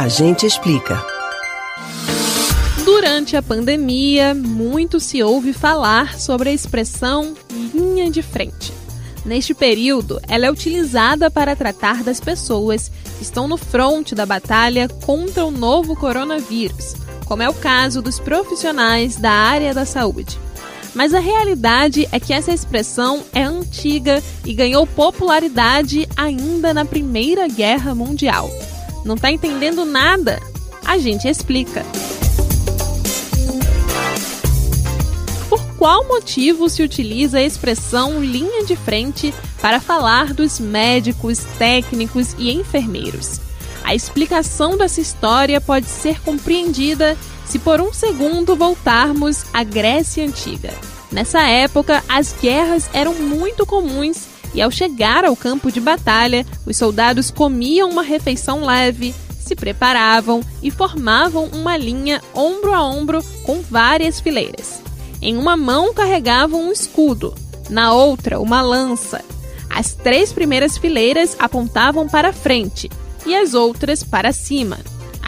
[0.00, 1.04] A gente explica.
[2.86, 7.34] Durante a pandemia, muito se ouve falar sobre a expressão
[7.74, 8.72] linha de frente.
[9.26, 14.88] Neste período, ela é utilizada para tratar das pessoas que estão no fronte da batalha
[14.88, 16.94] contra o novo coronavírus,
[17.26, 20.38] como é o caso dos profissionais da área da saúde.
[20.94, 27.46] Mas a realidade é que essa expressão é antiga e ganhou popularidade ainda na Primeira
[27.46, 28.50] Guerra Mundial.
[29.04, 30.40] Não está entendendo nada?
[30.84, 31.84] A gente explica.
[35.48, 42.34] Por qual motivo se utiliza a expressão linha de frente para falar dos médicos, técnicos
[42.38, 43.40] e enfermeiros?
[43.82, 50.72] A explicação dessa história pode ser compreendida se por um segundo voltarmos à Grécia Antiga.
[51.10, 56.76] Nessa época, as guerras eram muito comuns e, ao chegar ao campo de batalha, os
[56.76, 63.60] soldados comiam uma refeição leve, se preparavam e formavam uma linha ombro a ombro com
[63.60, 64.80] várias fileiras.
[65.20, 67.34] Em uma mão carregavam um escudo,
[67.68, 69.24] na outra, uma lança.
[69.68, 72.90] As três primeiras fileiras apontavam para frente
[73.26, 74.78] e as outras para cima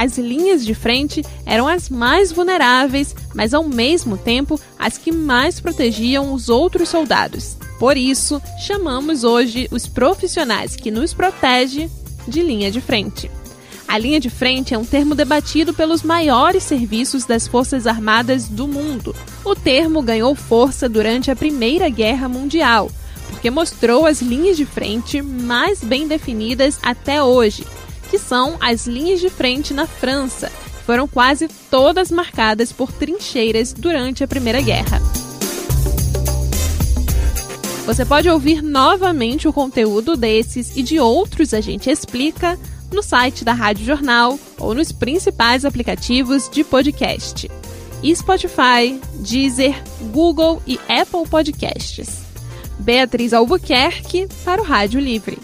[0.00, 5.60] as linhas de frente eram as mais vulneráveis, mas ao mesmo tempo as que mais
[5.60, 7.58] protegiam os outros soldados.
[7.78, 11.90] Por isso, chamamos hoje os profissionais que nos protegem
[12.26, 13.30] de linha de frente.
[13.86, 18.66] A linha de frente é um termo debatido pelos maiores serviços das Forças Armadas do
[18.66, 19.14] mundo.
[19.44, 22.90] O termo ganhou força durante a Primeira Guerra Mundial,
[23.28, 27.66] porque mostrou as linhas de frente mais bem definidas até hoje
[28.10, 30.50] que são as linhas de frente na França,
[30.84, 35.00] foram quase todas marcadas por trincheiras durante a Primeira Guerra.
[37.86, 42.58] Você pode ouvir novamente o conteúdo desses e de outros A Gente Explica
[42.92, 47.50] no site da Rádio Jornal ou nos principais aplicativos de podcast.
[48.14, 52.20] Spotify, Deezer, Google e Apple Podcasts.
[52.78, 55.38] Beatriz Albuquerque para o Rádio Livre.